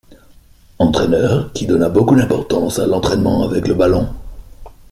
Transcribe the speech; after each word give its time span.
Entraîneur 0.79 1.53
qui 1.53 1.67
donna 1.67 1.87
beaucoup 1.87 2.15
d'importance 2.15 2.79
à 2.79 2.87
l'entraînement 2.87 3.43
avec 3.43 3.67
le 3.67 3.75
ballon. 3.75 4.09